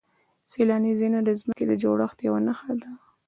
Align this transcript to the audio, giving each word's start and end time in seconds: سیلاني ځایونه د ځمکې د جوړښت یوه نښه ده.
سیلاني 0.51 0.91
ځایونه 0.99 1.19
د 1.23 1.29
ځمکې 1.39 1.63
د 1.67 1.71
جوړښت 1.81 2.17
یوه 2.27 2.39
نښه 2.47 2.73
ده. 2.81 2.91